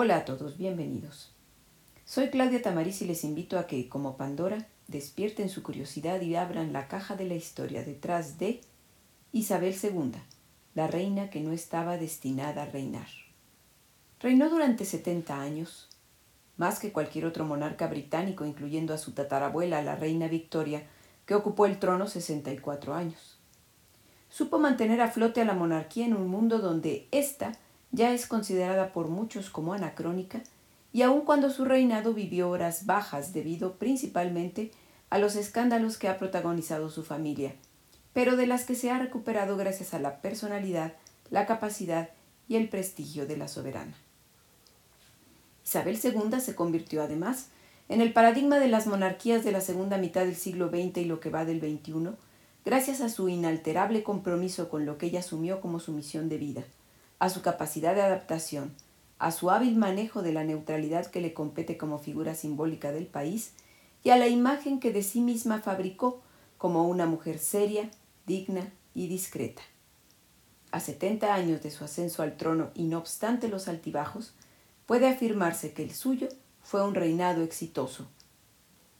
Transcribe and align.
Hola 0.00 0.18
a 0.18 0.24
todos, 0.24 0.56
bienvenidos. 0.56 1.32
Soy 2.04 2.28
Claudia 2.30 2.62
Tamariz 2.62 3.02
y 3.02 3.04
les 3.04 3.24
invito 3.24 3.58
a 3.58 3.66
que, 3.66 3.88
como 3.88 4.16
Pandora, 4.16 4.68
despierten 4.86 5.48
su 5.48 5.64
curiosidad 5.64 6.20
y 6.20 6.36
abran 6.36 6.72
la 6.72 6.86
caja 6.86 7.16
de 7.16 7.24
la 7.24 7.34
historia 7.34 7.82
detrás 7.82 8.38
de 8.38 8.60
Isabel 9.32 9.74
II, 9.82 10.12
la 10.76 10.86
reina 10.86 11.30
que 11.30 11.40
no 11.40 11.50
estaba 11.50 11.98
destinada 11.98 12.62
a 12.62 12.66
reinar. 12.66 13.08
Reinó 14.20 14.48
durante 14.48 14.84
70 14.84 15.40
años, 15.40 15.88
más 16.56 16.78
que 16.78 16.92
cualquier 16.92 17.26
otro 17.26 17.44
monarca 17.44 17.88
británico, 17.88 18.46
incluyendo 18.46 18.94
a 18.94 18.98
su 18.98 19.14
tatarabuela, 19.14 19.82
la 19.82 19.96
reina 19.96 20.28
Victoria, 20.28 20.86
que 21.26 21.34
ocupó 21.34 21.66
el 21.66 21.80
trono 21.80 22.06
64 22.06 22.94
años. 22.94 23.40
Supo 24.30 24.60
mantener 24.60 25.00
a 25.00 25.10
flote 25.10 25.40
a 25.40 25.44
la 25.44 25.54
monarquía 25.54 26.06
en 26.06 26.14
un 26.14 26.28
mundo 26.28 26.60
donde 26.60 27.08
ésta 27.10 27.58
ya 27.92 28.12
es 28.12 28.26
considerada 28.26 28.92
por 28.92 29.08
muchos 29.08 29.50
como 29.50 29.72
anacrónica, 29.72 30.42
y 30.92 31.02
aun 31.02 31.22
cuando 31.22 31.50
su 31.50 31.64
reinado 31.64 32.14
vivió 32.14 32.50
horas 32.50 32.86
bajas 32.86 33.32
debido 33.32 33.74
principalmente 33.74 34.70
a 35.10 35.18
los 35.18 35.36
escándalos 35.36 35.98
que 35.98 36.08
ha 36.08 36.18
protagonizado 36.18 36.90
su 36.90 37.02
familia, 37.02 37.54
pero 38.12 38.36
de 38.36 38.46
las 38.46 38.64
que 38.64 38.74
se 38.74 38.90
ha 38.90 38.98
recuperado 38.98 39.56
gracias 39.56 39.94
a 39.94 39.98
la 39.98 40.20
personalidad, 40.20 40.94
la 41.30 41.46
capacidad 41.46 42.10
y 42.48 42.56
el 42.56 42.68
prestigio 42.68 43.26
de 43.26 43.36
la 43.36 43.48
soberana. 43.48 43.94
Isabel 45.64 45.98
II 46.02 46.40
se 46.40 46.54
convirtió 46.54 47.02
además 47.02 47.48
en 47.88 48.00
el 48.00 48.12
paradigma 48.12 48.58
de 48.58 48.68
las 48.68 48.86
monarquías 48.86 49.44
de 49.44 49.52
la 49.52 49.60
segunda 49.60 49.98
mitad 49.98 50.24
del 50.24 50.36
siglo 50.36 50.68
XX 50.68 50.98
y 50.98 51.04
lo 51.04 51.20
que 51.20 51.30
va 51.30 51.44
del 51.44 51.60
XXI, 51.60 52.10
gracias 52.64 53.00
a 53.00 53.08
su 53.08 53.28
inalterable 53.28 54.02
compromiso 54.02 54.68
con 54.68 54.84
lo 54.84 54.98
que 54.98 55.06
ella 55.06 55.20
asumió 55.20 55.60
como 55.60 55.80
su 55.80 55.92
misión 55.92 56.28
de 56.28 56.38
vida, 56.38 56.64
a 57.18 57.30
su 57.30 57.42
capacidad 57.42 57.94
de 57.94 58.02
adaptación, 58.02 58.74
a 59.18 59.32
su 59.32 59.50
hábil 59.50 59.76
manejo 59.76 60.22
de 60.22 60.32
la 60.32 60.44
neutralidad 60.44 61.06
que 61.06 61.20
le 61.20 61.34
compete 61.34 61.76
como 61.76 61.98
figura 61.98 62.34
simbólica 62.34 62.92
del 62.92 63.06
país 63.06 63.52
y 64.04 64.10
a 64.10 64.16
la 64.16 64.28
imagen 64.28 64.78
que 64.78 64.92
de 64.92 65.02
sí 65.02 65.20
misma 65.20 65.60
fabricó 65.60 66.20
como 66.56 66.88
una 66.88 67.06
mujer 67.06 67.38
seria, 67.38 67.90
digna 68.26 68.72
y 68.94 69.08
discreta. 69.08 69.62
A 70.70 70.80
70 70.80 71.34
años 71.34 71.62
de 71.62 71.70
su 71.70 71.84
ascenso 71.84 72.22
al 72.22 72.36
trono 72.36 72.70
y 72.74 72.84
no 72.84 72.98
obstante 72.98 73.48
los 73.48 73.68
altibajos, 73.68 74.34
puede 74.86 75.08
afirmarse 75.08 75.72
que 75.72 75.82
el 75.82 75.92
suyo 75.92 76.28
fue 76.62 76.86
un 76.86 76.94
reinado 76.94 77.42
exitoso, 77.42 78.06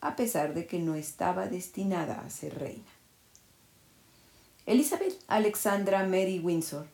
a 0.01 0.17
pesar 0.17 0.55
de 0.55 0.67
que 0.67 0.79
no 0.79 0.95
estaba 0.95 1.47
destinada 1.47 2.21
a 2.21 2.31
ser 2.31 2.59
reina. 2.59 2.89
Elizabeth 4.67 5.15
Alexandra 5.29 6.05
Mary 6.05 6.41
Windsor 6.41 6.87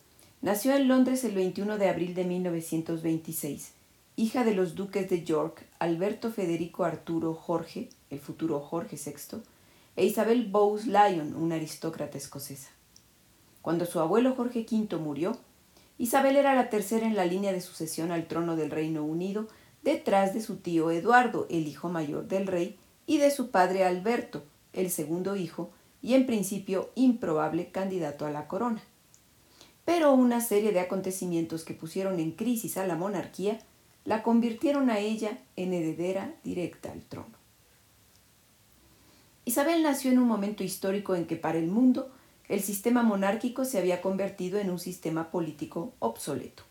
Nació 0.44 0.74
en 0.74 0.88
Londres 0.88 1.24
el 1.24 1.34
21 1.34 1.78
de 1.78 1.88
abril 1.88 2.12
de 2.12 2.24
1926, 2.24 3.72
hija 4.16 4.44
de 4.44 4.54
los 4.54 4.74
duques 4.74 5.08
de 5.08 5.24
York, 5.24 5.64
Alberto 5.78 6.30
Federico 6.30 6.84
Arturo 6.84 7.32
Jorge, 7.32 7.88
el 8.10 8.20
futuro 8.20 8.60
Jorge 8.60 8.96
VI, 8.96 9.38
e 9.96 10.04
Isabel 10.04 10.44
Bowes 10.44 10.84
Lyon, 10.86 11.34
una 11.34 11.54
aristócrata 11.54 12.18
escocesa. 12.18 12.68
Cuando 13.62 13.86
su 13.86 14.00
abuelo 14.00 14.34
Jorge 14.34 14.66
V 14.70 14.98
murió, 14.98 15.34
Isabel 15.96 16.36
era 16.36 16.54
la 16.54 16.68
tercera 16.68 17.06
en 17.06 17.16
la 17.16 17.24
línea 17.24 17.54
de 17.54 17.62
sucesión 17.62 18.12
al 18.12 18.26
trono 18.26 18.54
del 18.54 18.70
Reino 18.70 19.02
Unido, 19.02 19.48
detrás 19.82 20.34
de 20.34 20.42
su 20.42 20.56
tío 20.56 20.90
Eduardo, 20.90 21.46
el 21.48 21.66
hijo 21.66 21.88
mayor 21.88 22.28
del 22.28 22.48
rey, 22.48 22.76
y 23.06 23.16
de 23.16 23.30
su 23.30 23.50
padre 23.50 23.84
Alberto, 23.84 24.42
el 24.74 24.90
segundo 24.90 25.36
hijo, 25.36 25.70
y 26.02 26.12
en 26.12 26.26
principio 26.26 26.90
improbable 26.96 27.70
candidato 27.70 28.26
a 28.26 28.30
la 28.30 28.46
corona 28.46 28.82
pero 29.84 30.12
una 30.14 30.40
serie 30.40 30.72
de 30.72 30.80
acontecimientos 30.80 31.64
que 31.64 31.74
pusieron 31.74 32.18
en 32.18 32.32
crisis 32.32 32.76
a 32.76 32.86
la 32.86 32.96
monarquía 32.96 33.58
la 34.04 34.22
convirtieron 34.22 34.90
a 34.90 34.98
ella 34.98 35.38
en 35.56 35.72
heredera 35.72 36.34
directa 36.42 36.92
al 36.92 37.02
trono. 37.02 37.34
Isabel 39.46 39.82
nació 39.82 40.10
en 40.10 40.18
un 40.18 40.28
momento 40.28 40.64
histórico 40.64 41.14
en 41.14 41.26
que 41.26 41.36
para 41.36 41.58
el 41.58 41.66
mundo 41.66 42.10
el 42.48 42.62
sistema 42.62 43.02
monárquico 43.02 43.64
se 43.64 43.78
había 43.78 44.00
convertido 44.00 44.58
en 44.58 44.70
un 44.70 44.78
sistema 44.78 45.30
político 45.30 45.94
obsoleto. 45.98 46.62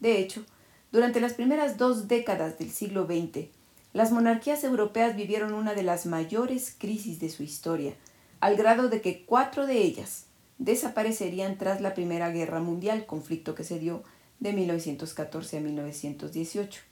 De 0.00 0.18
hecho, 0.18 0.44
durante 0.92 1.20
las 1.20 1.34
primeras 1.34 1.76
dos 1.76 2.08
décadas 2.08 2.58
del 2.58 2.70
siglo 2.70 3.06
XX, 3.06 3.48
las 3.92 4.12
monarquías 4.12 4.64
europeas 4.64 5.16
vivieron 5.16 5.52
una 5.52 5.74
de 5.74 5.82
las 5.82 6.06
mayores 6.06 6.74
crisis 6.78 7.20
de 7.20 7.30
su 7.30 7.42
historia, 7.42 7.94
al 8.40 8.56
grado 8.56 8.88
de 8.88 9.00
que 9.00 9.24
cuatro 9.24 9.66
de 9.66 9.78
ellas, 9.82 10.27
desaparecerían 10.58 11.56
tras 11.56 11.80
la 11.80 11.94
Primera 11.94 12.30
Guerra 12.30 12.60
Mundial, 12.60 13.06
conflicto 13.06 13.54
que 13.54 13.64
se 13.64 13.78
dio 13.78 14.02
de 14.40 14.52
1914 14.52 15.58
a 15.58 15.60
1918. 15.60 16.82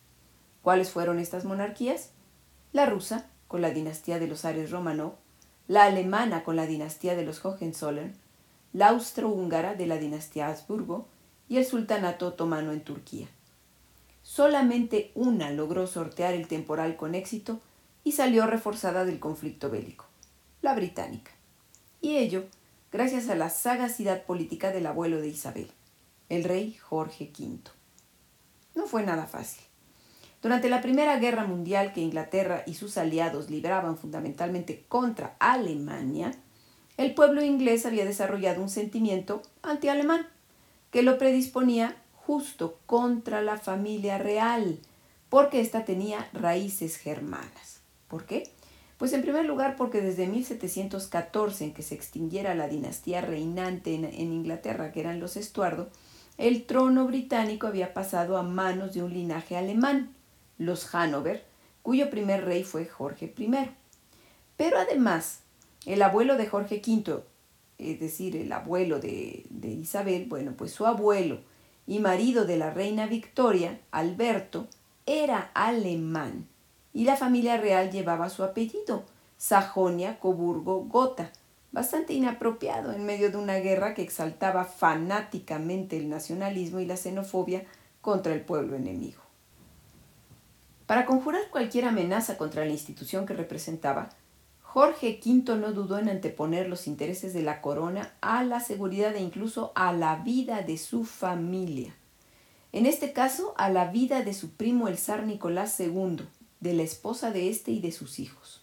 ¿Cuáles 0.62 0.90
fueron 0.90 1.18
estas 1.18 1.44
monarquías? 1.44 2.10
La 2.72 2.86
rusa, 2.86 3.28
con 3.48 3.62
la 3.62 3.70
dinastía 3.70 4.18
de 4.18 4.26
los 4.26 4.44
Ares 4.44 4.70
Romanov, 4.70 5.14
la 5.68 5.84
alemana 5.84 6.44
con 6.44 6.56
la 6.56 6.66
dinastía 6.66 7.14
de 7.16 7.24
los 7.24 7.44
Hohenzollern, 7.44 8.14
la 8.72 8.88
austrohúngara 8.88 9.74
de 9.74 9.86
la 9.86 9.98
dinastía 9.98 10.48
Habsburgo 10.48 11.06
y 11.48 11.58
el 11.58 11.64
sultanato 11.64 12.28
otomano 12.28 12.72
en 12.72 12.82
Turquía. 12.82 13.28
Solamente 14.22 15.12
una 15.14 15.50
logró 15.50 15.86
sortear 15.86 16.34
el 16.34 16.48
temporal 16.48 16.96
con 16.96 17.14
éxito 17.14 17.60
y 18.02 18.12
salió 18.12 18.46
reforzada 18.46 19.04
del 19.04 19.20
conflicto 19.20 19.70
bélico, 19.70 20.04
la 20.62 20.74
británica. 20.74 21.30
Y 22.00 22.16
ello 22.16 22.44
gracias 22.96 23.28
a 23.28 23.34
la 23.34 23.50
sagacidad 23.50 24.22
política 24.22 24.72
del 24.72 24.86
abuelo 24.86 25.20
de 25.20 25.28
Isabel, 25.28 25.70
el 26.30 26.44
rey 26.44 26.72
Jorge 26.80 27.30
V. 27.38 27.58
No 28.74 28.86
fue 28.86 29.02
nada 29.02 29.26
fácil. 29.26 29.62
Durante 30.40 30.70
la 30.70 30.80
Primera 30.80 31.18
Guerra 31.18 31.44
Mundial 31.44 31.92
que 31.92 32.00
Inglaterra 32.00 32.62
y 32.66 32.72
sus 32.72 32.96
aliados 32.96 33.50
libraban 33.50 33.98
fundamentalmente 33.98 34.86
contra 34.88 35.36
Alemania, 35.40 36.32
el 36.96 37.12
pueblo 37.12 37.44
inglés 37.44 37.84
había 37.84 38.06
desarrollado 38.06 38.62
un 38.62 38.70
sentimiento 38.70 39.42
anti-alemán 39.60 40.26
que 40.90 41.02
lo 41.02 41.18
predisponía 41.18 42.02
justo 42.14 42.78
contra 42.86 43.42
la 43.42 43.58
familia 43.58 44.16
real, 44.16 44.78
porque 45.28 45.60
ésta 45.60 45.84
tenía 45.84 46.30
raíces 46.32 46.96
germanas. 46.96 47.80
¿Por 48.08 48.24
qué? 48.24 48.50
Pues 48.98 49.12
en 49.12 49.20
primer 49.20 49.44
lugar 49.44 49.76
porque 49.76 50.00
desde 50.00 50.26
1714, 50.26 51.64
en 51.64 51.74
que 51.74 51.82
se 51.82 51.94
extinguiera 51.94 52.54
la 52.54 52.66
dinastía 52.66 53.20
reinante 53.20 53.94
en, 53.94 54.32
Inglaterra, 54.32 54.90
que 54.90 55.00
eran 55.00 55.20
los 55.20 55.36
Estuardo, 55.36 55.88
el 56.38 56.64
trono 56.64 57.06
británico 57.06 57.66
había 57.66 57.92
pasado 57.92 58.38
a 58.38 58.42
manos 58.42 58.94
de 58.94 59.02
un 59.02 59.12
linaje 59.12 59.56
alemán, 59.56 60.14
los 60.56 60.94
Hanover, 60.94 61.44
cuyo 61.82 62.08
primer 62.08 62.44
rey 62.44 62.64
fue 62.64 62.86
Jorge 62.86 63.34
I. 63.36 63.50
Pero 64.56 64.78
además, 64.78 65.40
el 65.84 66.00
abuelo 66.00 66.36
de 66.36 66.46
Jorge 66.46 66.80
V, 66.86 67.22
es 67.78 68.00
decir, 68.00 68.34
el 68.34 68.50
abuelo 68.50 68.98
de, 68.98 69.44
de 69.50 69.68
Isabel, 69.68 70.24
bueno, 70.26 70.54
pues 70.56 70.72
su 70.72 70.86
abuelo 70.86 71.40
y 71.86 71.98
marido 71.98 72.46
de 72.46 72.56
la 72.56 72.70
reina 72.70 73.06
Victoria, 73.06 73.78
Alberto, 73.90 74.68
era 75.04 75.50
alemán 75.52 76.48
y 76.96 77.04
la 77.04 77.14
familia 77.14 77.58
real 77.58 77.90
llevaba 77.90 78.30
su 78.30 78.42
apellido, 78.42 79.04
Sajonia, 79.36 80.18
Coburgo, 80.18 80.86
Gotha, 80.86 81.30
bastante 81.70 82.14
inapropiado 82.14 82.90
en 82.90 83.04
medio 83.04 83.30
de 83.30 83.36
una 83.36 83.56
guerra 83.56 83.92
que 83.92 84.00
exaltaba 84.00 84.64
fanáticamente 84.64 85.98
el 85.98 86.08
nacionalismo 86.08 86.80
y 86.80 86.86
la 86.86 86.96
xenofobia 86.96 87.66
contra 88.00 88.32
el 88.32 88.40
pueblo 88.40 88.76
enemigo. 88.76 89.20
Para 90.86 91.04
conjurar 91.04 91.50
cualquier 91.50 91.84
amenaza 91.84 92.38
contra 92.38 92.64
la 92.64 92.72
institución 92.72 93.26
que 93.26 93.34
representaba, 93.34 94.08
Jorge 94.62 95.20
V 95.22 95.54
no 95.56 95.72
dudó 95.74 95.98
en 95.98 96.08
anteponer 96.08 96.66
los 96.66 96.86
intereses 96.86 97.34
de 97.34 97.42
la 97.42 97.60
corona 97.60 98.14
a 98.22 98.42
la 98.42 98.60
seguridad 98.60 99.14
e 99.16 99.20
incluso 99.20 99.70
a 99.74 99.92
la 99.92 100.16
vida 100.16 100.62
de 100.62 100.78
su 100.78 101.04
familia. 101.04 101.94
En 102.72 102.86
este 102.86 103.12
caso, 103.12 103.52
a 103.58 103.68
la 103.68 103.90
vida 103.90 104.22
de 104.22 104.32
su 104.32 104.52
primo 104.52 104.88
el 104.88 104.96
zar 104.96 105.26
Nicolás 105.26 105.78
II, 105.78 106.26
de 106.60 106.72
la 106.72 106.82
esposa 106.82 107.30
de 107.30 107.48
éste 107.48 107.70
y 107.70 107.80
de 107.80 107.92
sus 107.92 108.18
hijos. 108.18 108.62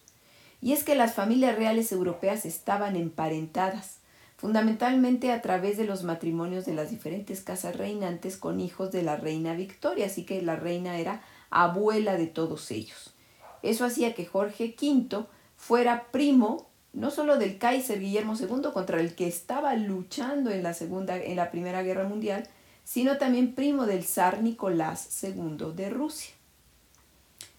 Y 0.62 0.74
es 0.74 0.84
que 0.84 0.96
las 0.96 1.14
familias 1.14 1.58
reales 1.58 1.92
europeas 1.92 2.46
estaban 2.46 2.96
emparentadas, 2.96 3.98
fundamentalmente 4.38 5.32
a 5.32 5.42
través 5.42 5.78
de 5.78 5.86
los 5.86 6.04
matrimonios 6.04 6.66
de 6.66 6.74
las 6.74 6.90
diferentes 6.90 7.42
casas 7.42 7.76
reinantes 7.76 8.38
con 8.38 8.60
hijos 8.60 8.92
de 8.92 9.04
la 9.04 9.16
reina 9.16 9.54
Victoria, 9.54 10.06
así 10.06 10.24
que 10.26 10.42
la 10.42 10.56
reina 10.56 10.98
era 10.98 11.22
abuela 11.50 12.16
de 12.16 12.28
todos 12.28 12.72
ellos. 12.72 13.14
Eso 13.62 13.86
hacía 13.86 14.14
que 14.14 14.26
Jorge 14.26 14.76
V 14.80 15.26
fuera 15.56 16.12
primo 16.12 16.70
no 16.94 17.10
solo 17.10 17.38
del 17.38 17.58
Kaiser 17.58 18.00
Guillermo 18.00 18.36
II 18.40 18.70
contra 18.72 19.00
el 19.00 19.16
que 19.16 19.28
estaba 19.28 19.76
luchando 19.76 20.52
en 20.52 20.62
la 20.64 20.74
segunda 20.74 21.18
en 21.18 21.36
la 21.36 21.50
Primera 21.50 21.82
Guerra 21.82 22.08
Mundial, 22.08 22.48
sino 22.84 23.18
también 23.18 23.56
primo 23.56 23.86
del 23.86 24.04
zar 24.04 24.44
Nicolás 24.44 25.24
II 25.24 25.74
de 25.76 25.90
Rusia. 25.90 26.36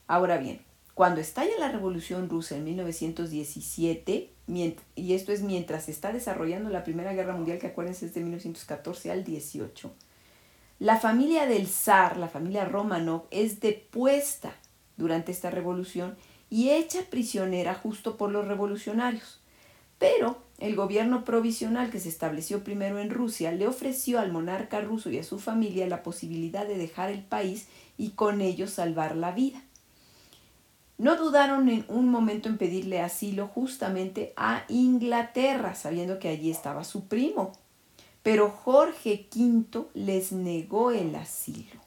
Ahora 0.06 0.36
bien, 0.36 0.60
cuando 0.94 1.20
estalla 1.20 1.58
la 1.58 1.72
Revolución 1.72 2.28
Rusa 2.28 2.56
en 2.56 2.64
1917, 2.64 4.30
y 4.94 5.14
esto 5.14 5.32
es 5.32 5.42
mientras 5.42 5.84
se 5.84 5.90
está 5.90 6.12
desarrollando 6.12 6.70
la 6.70 6.84
Primera 6.84 7.14
Guerra 7.14 7.34
Mundial, 7.34 7.58
que 7.58 7.68
acuérdense 7.68 8.06
es 8.06 8.14
de 8.14 8.20
1914 8.20 9.10
al 9.10 9.24
18, 9.24 9.92
la 10.80 10.98
familia 10.98 11.46
del 11.46 11.68
zar, 11.68 12.16
la 12.16 12.28
familia 12.28 12.64
Romanov, 12.64 13.26
es 13.30 13.60
depuesta 13.60 14.54
durante 14.96 15.32
esta 15.32 15.50
revolución 15.50 16.16
y 16.50 16.70
hecha 16.70 17.00
prisionera 17.08 17.74
justo 17.74 18.16
por 18.16 18.30
los 18.30 18.46
revolucionarios. 18.46 19.40
Pero 19.98 20.36
el 20.58 20.76
gobierno 20.76 21.24
provisional 21.24 21.90
que 21.90 22.00
se 22.00 22.08
estableció 22.08 22.62
primero 22.64 22.98
en 22.98 23.10
Rusia 23.10 23.52
le 23.52 23.66
ofreció 23.66 24.18
al 24.18 24.32
monarca 24.32 24.80
ruso 24.80 25.10
y 25.10 25.18
a 25.18 25.24
su 25.24 25.38
familia 25.38 25.86
la 25.86 26.02
posibilidad 26.02 26.66
de 26.66 26.76
dejar 26.76 27.10
el 27.10 27.22
país 27.22 27.68
y 27.96 28.10
con 28.10 28.40
ello 28.40 28.66
salvar 28.66 29.16
la 29.16 29.32
vida. 29.32 29.62
No 30.96 31.16
dudaron 31.16 31.68
en 31.68 31.84
un 31.88 32.08
momento 32.08 32.48
en 32.48 32.56
pedirle 32.56 33.00
asilo 33.00 33.48
justamente 33.48 34.32
a 34.36 34.64
Inglaterra, 34.68 35.74
sabiendo 35.74 36.18
que 36.18 36.28
allí 36.28 36.50
estaba 36.50 36.84
su 36.84 37.08
primo. 37.08 37.52
Pero 38.22 38.50
Jorge 38.50 39.28
V 39.34 39.86
les 39.94 40.32
negó 40.32 40.92
el 40.92 41.14
asilo. 41.16 41.80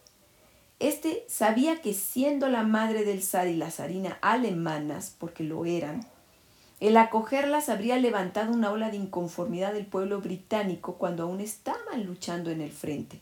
Este 0.80 1.26
sabía 1.28 1.82
que 1.82 1.94
siendo 1.94 2.50
la 2.50 2.64
madre 2.64 3.04
del 3.04 3.24
zar 3.24 3.48
y 3.48 3.56
la 3.56 3.72
zarina 3.72 4.20
alemanas, 4.22 5.16
porque 5.18 5.44
lo 5.44 5.66
eran, 5.66 6.06
el 6.80 6.98
acogerlas 6.98 7.70
habría 7.70 7.98
levantado 7.98 8.54
una 8.54 8.72
ola 8.72 8.92
de 8.92 8.98
inconformidad 8.98 9.74
del 9.74 9.88
pueblo 9.88 10.22
británico 10.22 10.96
cuando 11.00 11.24
aún 11.24 11.40
estaban 11.40 12.06
luchando 12.06 12.52
en 12.52 12.62
el 12.62 12.72
frente. 12.72 13.20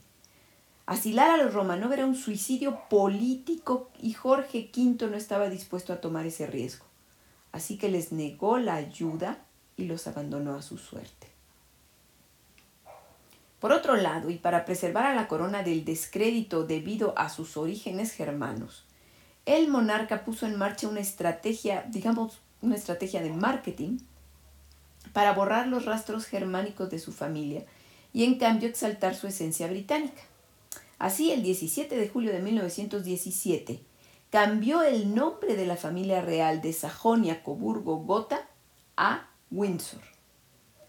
Asilar 0.85 1.31
a 1.31 1.37
los 1.37 1.53
Romanov 1.53 1.93
era 1.93 2.05
un 2.05 2.15
suicidio 2.15 2.79
político 2.89 3.89
y 3.99 4.13
Jorge 4.13 4.69
V 4.75 5.07
no 5.09 5.17
estaba 5.17 5.49
dispuesto 5.49 5.93
a 5.93 5.99
tomar 5.99 6.27
ese 6.27 6.45
riesgo. 6.45 6.85
Así 7.51 7.77
que 7.77 7.89
les 7.89 8.11
negó 8.11 8.59
la 8.59 8.75
ayuda 8.75 9.39
y 9.77 9.85
los 9.85 10.05
abandonó 10.05 10.55
a 10.55 10.61
su 10.61 10.77
suerte. 10.77 11.27
Por 13.59 13.71
otro 13.71 13.95
lado, 13.95 14.29
y 14.29 14.35
para 14.35 14.63
preservar 14.63 15.07
a 15.07 15.15
la 15.15 15.27
corona 15.27 15.63
del 15.63 15.85
descrédito 15.85 16.67
debido 16.67 17.17
a 17.17 17.29
sus 17.29 17.57
orígenes 17.57 18.11
germanos, 18.11 18.85
el 19.47 19.69
monarca 19.69 20.23
puso 20.23 20.45
en 20.45 20.55
marcha 20.55 20.87
una 20.87 20.99
estrategia, 20.99 21.83
digamos, 21.89 22.41
una 22.61 22.75
estrategia 22.75 23.23
de 23.23 23.31
marketing 23.31 23.99
para 25.13 25.33
borrar 25.33 25.67
los 25.67 25.85
rastros 25.85 26.25
germánicos 26.25 26.91
de 26.91 26.99
su 26.99 27.11
familia 27.11 27.65
y 28.13 28.23
en 28.23 28.37
cambio 28.37 28.69
exaltar 28.69 29.15
su 29.15 29.25
esencia 29.25 29.67
británica. 29.67 30.21
Así, 30.97 31.31
el 31.31 31.43
17 31.43 31.97
de 31.97 32.09
julio 32.09 32.31
de 32.31 32.39
1917, 32.39 33.81
cambió 34.29 34.81
el 34.81 35.13
nombre 35.13 35.55
de 35.55 35.65
la 35.65 35.75
familia 35.77 36.21
real 36.21 36.61
de 36.61 36.73
Sajonia-Coburgo-Gotha 36.73 38.47
a 38.97 39.29
Windsor, 39.51 40.01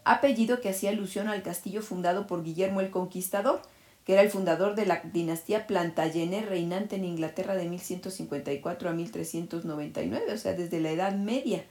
apellido 0.05 0.61
que 0.61 0.71
hacía 0.71 0.91
alusión 0.91 1.29
al 1.29 1.43
castillo 1.43 1.83
fundado 1.83 2.27
por 2.27 2.43
Guillermo 2.43 2.81
el 2.81 2.91
Conquistador, 2.91 3.63
que 4.05 4.13
era 4.13 4.23
el 4.23 4.31
fundador 4.31 4.77
de 4.77 4.87
la 4.87 5.01
dinastía 5.01 5.67
Plantagenet 5.67 6.49
reinante 6.49 6.95
en 6.95 7.05
Inglaterra 7.05 7.57
de 7.57 7.69
1154 7.69 8.89
a 8.89 8.93
1399, 8.93 10.33
o 10.33 10.39
sea, 10.39 10.53
desde 10.53 10.81
la 10.81 10.93
Edad 10.93 11.15
Media. 11.17 11.65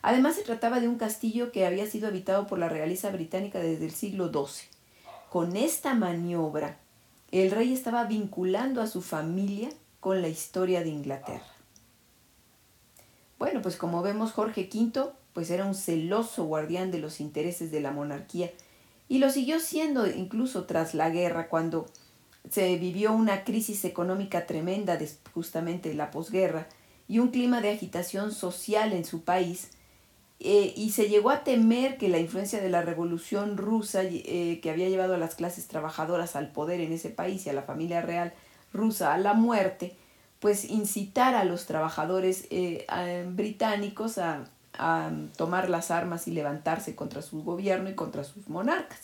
Además, 0.00 0.36
se 0.36 0.42
trataba 0.42 0.80
de 0.80 0.88
un 0.88 0.96
castillo 0.96 1.52
que 1.52 1.66
había 1.66 1.86
sido 1.86 2.08
habitado 2.08 2.46
por 2.46 2.58
la 2.58 2.70
realeza 2.70 3.10
británica 3.10 3.58
desde 3.58 3.84
el 3.84 3.92
siglo 3.92 4.30
XII. 4.32 4.68
Con 5.30 5.56
esta 5.56 5.94
maniobra, 5.94 6.78
el 7.42 7.50
rey 7.50 7.72
estaba 7.72 8.04
vinculando 8.04 8.80
a 8.80 8.86
su 8.86 9.02
familia 9.02 9.68
con 10.00 10.22
la 10.22 10.28
historia 10.28 10.82
de 10.82 10.90
Inglaterra. 10.90 11.44
Bueno, 13.38 13.62
pues 13.62 13.76
como 13.76 14.02
vemos, 14.02 14.32
Jorge 14.32 14.68
V 14.72 15.10
pues 15.32 15.50
era 15.50 15.64
un 15.64 15.74
celoso 15.74 16.44
guardián 16.44 16.92
de 16.92 17.00
los 17.00 17.20
intereses 17.20 17.72
de 17.72 17.80
la 17.80 17.90
monarquía 17.90 18.50
y 19.08 19.18
lo 19.18 19.30
siguió 19.30 19.60
siendo 19.60 20.06
incluso 20.06 20.64
tras 20.64 20.94
la 20.94 21.10
guerra, 21.10 21.48
cuando 21.48 21.86
se 22.48 22.76
vivió 22.76 23.12
una 23.12 23.44
crisis 23.44 23.84
económica 23.84 24.46
tremenda, 24.46 24.98
justamente 25.32 25.92
la 25.94 26.10
posguerra, 26.10 26.68
y 27.06 27.18
un 27.18 27.28
clima 27.28 27.60
de 27.60 27.70
agitación 27.70 28.32
social 28.32 28.92
en 28.92 29.04
su 29.04 29.24
país, 29.24 29.70
eh, 30.44 30.72
y 30.76 30.90
se 30.90 31.08
llegó 31.08 31.30
a 31.30 31.42
temer 31.42 31.98
que 31.98 32.08
la 32.08 32.18
influencia 32.18 32.60
de 32.60 32.68
la 32.68 32.82
revolución 32.82 33.56
rusa, 33.56 34.02
eh, 34.04 34.60
que 34.62 34.70
había 34.70 34.88
llevado 34.88 35.14
a 35.14 35.18
las 35.18 35.34
clases 35.34 35.66
trabajadoras 35.66 36.36
al 36.36 36.52
poder 36.52 36.80
en 36.80 36.92
ese 36.92 37.10
país 37.10 37.46
y 37.46 37.50
a 37.50 37.54
la 37.54 37.62
familia 37.62 38.02
real 38.02 38.32
rusa 38.72 39.14
a 39.14 39.18
la 39.18 39.34
muerte, 39.34 39.96
pues 40.40 40.64
incitara 40.70 41.40
a 41.40 41.44
los 41.44 41.66
trabajadores 41.66 42.46
eh, 42.50 42.86
británicos 43.34 44.18
a 44.18 44.50
a 44.78 45.10
tomar 45.36 45.70
las 45.70 45.90
armas 45.90 46.26
y 46.28 46.32
levantarse 46.32 46.94
contra 46.94 47.22
su 47.22 47.42
gobierno 47.42 47.90
y 47.90 47.94
contra 47.94 48.24
sus 48.24 48.48
monarcas. 48.48 49.00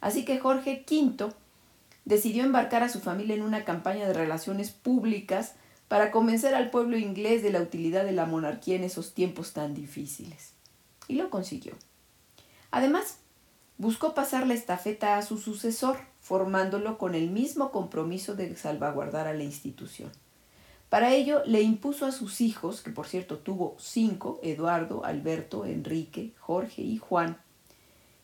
Así 0.00 0.24
que 0.24 0.38
Jorge 0.38 0.84
V 0.90 1.32
decidió 2.04 2.44
embarcar 2.44 2.82
a 2.82 2.88
su 2.88 3.00
familia 3.00 3.34
en 3.34 3.42
una 3.42 3.64
campaña 3.64 4.06
de 4.06 4.14
relaciones 4.14 4.70
públicas 4.70 5.54
para 5.88 6.10
convencer 6.10 6.54
al 6.54 6.70
pueblo 6.70 6.96
inglés 6.96 7.42
de 7.42 7.50
la 7.50 7.60
utilidad 7.60 8.04
de 8.04 8.12
la 8.12 8.26
monarquía 8.26 8.76
en 8.76 8.84
esos 8.84 9.12
tiempos 9.12 9.52
tan 9.52 9.74
difíciles. 9.74 10.52
Y 11.10 11.16
lo 11.16 11.28
consiguió. 11.28 11.72
Además, 12.70 13.18
buscó 13.78 14.14
pasar 14.14 14.46
la 14.46 14.54
estafeta 14.54 15.18
a 15.18 15.22
su 15.22 15.38
sucesor, 15.38 15.98
formándolo 16.20 16.98
con 16.98 17.16
el 17.16 17.30
mismo 17.30 17.72
compromiso 17.72 18.36
de 18.36 18.54
salvaguardar 18.54 19.26
a 19.26 19.34
la 19.34 19.42
institución. 19.42 20.12
Para 20.88 21.12
ello 21.12 21.42
le 21.46 21.62
impuso 21.62 22.06
a 22.06 22.12
sus 22.12 22.40
hijos, 22.40 22.80
que 22.80 22.90
por 22.90 23.08
cierto 23.08 23.38
tuvo 23.38 23.74
cinco, 23.80 24.38
Eduardo, 24.44 25.04
Alberto, 25.04 25.64
Enrique, 25.64 26.32
Jorge 26.38 26.82
y 26.82 26.98
Juan, 26.98 27.38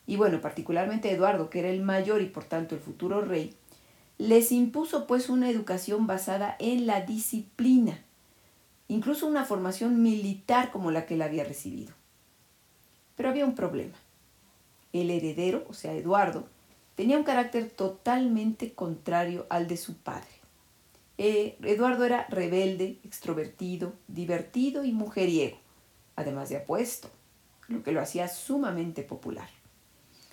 y 0.05 0.15
bueno, 0.15 0.39
particularmente 0.39 1.11
Eduardo, 1.11 1.49
que 1.49 1.59
era 1.59 1.69
el 1.69 1.81
mayor 1.81 2.21
y 2.21 2.27
por 2.27 2.45
tanto 2.45 2.73
el 2.73 2.81
futuro 2.81 3.19
rey, 3.19 3.53
les 4.17 4.53
impuso 4.53 5.07
pues 5.07 5.27
una 5.27 5.49
educación 5.49 6.07
basada 6.07 6.55
en 6.59 6.87
la 6.87 7.01
disciplina, 7.01 7.99
incluso 8.87 9.27
una 9.27 9.43
formación 9.43 10.01
militar 10.01 10.71
como 10.71 10.89
la 10.89 11.05
que 11.05 11.15
él 11.15 11.21
había 11.21 11.43
recibido. 11.43 11.96
Pero 13.17 13.27
había 13.29 13.45
un 13.45 13.55
problema. 13.55 13.95
El 14.93 15.11
heredero, 15.11 15.65
o 15.67 15.73
sea, 15.73 15.93
Eduardo, 15.93 16.47
tenía 16.95 17.17
un 17.17 17.23
carácter 17.23 17.69
totalmente 17.69 18.71
contrario 18.73 19.45
al 19.49 19.67
de 19.67 19.75
su 19.75 19.97
padre. 19.97 20.29
Eh, 21.17 21.57
Eduardo 21.63 22.05
era 22.05 22.27
rebelde, 22.29 22.99
extrovertido, 23.03 23.93
divertido 24.07 24.85
y 24.85 24.93
mujeriego, 24.93 25.57
además 26.15 26.47
de 26.49 26.57
apuesto, 26.57 27.09
lo 27.67 27.83
que 27.83 27.91
lo 27.91 27.99
hacía 27.99 28.27
sumamente 28.27 29.03
popular. 29.03 29.49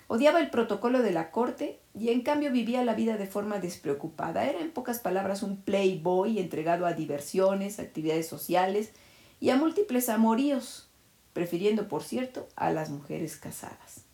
Odiaba 0.07 0.39
el 0.39 0.51
protocolo 0.51 1.01
de 1.01 1.11
la 1.11 1.31
corte 1.31 1.79
y 1.95 2.09
en 2.09 2.21
cambio 2.21 2.51
vivía 2.51 2.83
la 2.83 2.93
vida 2.93 3.17
de 3.17 3.25
forma 3.25 3.57
despreocupada. 3.59 4.45
Era 4.45 4.59
en 4.59 4.69
pocas 4.69 4.99
palabras 4.99 5.41
un 5.41 5.57
playboy 5.57 6.37
entregado 6.37 6.85
a 6.85 6.93
diversiones, 6.93 7.79
actividades 7.79 8.27
sociales 8.27 8.91
y 9.39 9.49
a 9.49 9.57
múltiples 9.57 10.09
amoríos, 10.09 10.87
prefiriendo, 11.35 11.89
por 11.89 12.01
cierto, 12.01 12.47
a 12.55 12.71
las 12.71 12.89
mujeres 12.89 13.35
casadas. 13.35 14.05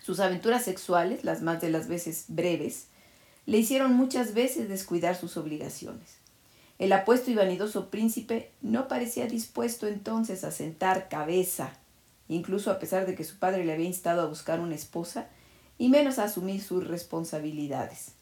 Sus 0.00 0.20
aventuras 0.20 0.64
sexuales, 0.64 1.24
las 1.24 1.42
más 1.42 1.60
de 1.60 1.70
las 1.70 1.88
veces 1.88 2.26
breves, 2.28 2.86
le 3.46 3.58
hicieron 3.58 3.94
muchas 3.94 4.32
veces 4.32 4.68
descuidar 4.68 5.16
sus 5.16 5.36
obligaciones. 5.36 6.18
El 6.78 6.92
apuesto 6.92 7.32
y 7.32 7.34
vanidoso 7.34 7.90
príncipe 7.90 8.52
no 8.62 8.86
parecía 8.86 9.26
dispuesto 9.26 9.88
entonces 9.88 10.44
a 10.44 10.52
sentar 10.52 11.08
cabeza, 11.08 11.72
incluso 12.28 12.70
a 12.70 12.78
pesar 12.78 13.06
de 13.06 13.16
que 13.16 13.24
su 13.24 13.36
padre 13.40 13.64
le 13.64 13.72
había 13.72 13.88
instado 13.88 14.22
a 14.22 14.26
buscar 14.26 14.60
una 14.60 14.76
esposa, 14.76 15.26
y 15.78 15.88
menos 15.88 16.20
a 16.20 16.24
asumir 16.24 16.62
sus 16.62 16.86
responsabilidades. 16.86 18.12